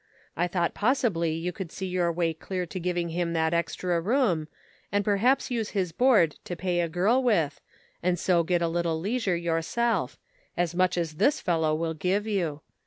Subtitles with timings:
[0.35, 4.47] I thought possibly you would see your way clear to giving him, that extra room,
[4.91, 7.61] and perhaps use his board to pay a girl with,
[8.01, 10.17] and so get a little leisure yourself—
[10.57, 12.61] as much as this fellow will give you.